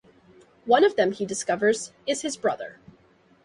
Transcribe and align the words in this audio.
One 0.65 0.83
of 0.83 0.95
them, 0.95 1.11
he 1.11 1.27
discovers, 1.27 1.91
is 2.07 2.23
his 2.23 2.35
brother. 2.35 2.79